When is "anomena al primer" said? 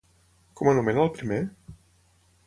0.71-1.37